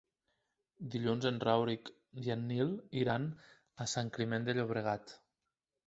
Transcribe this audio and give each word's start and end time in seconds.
Dilluns 0.95 1.27
en 1.31 1.37
Rauric 1.43 1.93
i 2.23 2.35
en 2.37 2.47
Nil 2.53 2.75
iran 3.05 3.31
a 3.87 3.91
Sant 3.97 4.15
Climent 4.19 4.49
de 4.51 4.61
Llobregat. 4.61 5.19